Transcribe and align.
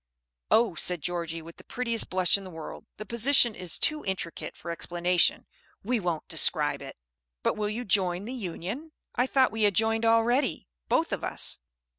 "Oh," 0.49 0.73
said 0.73 1.03
Georgie, 1.03 1.43
with 1.43 1.57
the 1.57 1.63
prettiest 1.63 2.09
blush 2.09 2.35
in 2.35 2.43
the 2.43 2.49
world, 2.49 2.87
"the 2.97 3.05
position 3.05 3.53
is 3.53 3.77
too 3.77 4.03
intricate 4.03 4.57
for 4.57 4.71
explanation; 4.71 5.45
we 5.83 5.99
won't 5.99 6.27
describe 6.27 6.81
it." 6.81 6.97
"But 7.43 7.55
will 7.55 7.69
you 7.69 7.83
join 7.83 8.25
the 8.25 8.33
Union?" 8.33 8.93
"I 9.13 9.27
thought 9.27 9.51
we 9.51 9.61
had 9.61 9.75
joined 9.75 10.03
already, 10.05 10.67
both 10.89 11.11
of 11.11 11.23
us." 11.23 11.59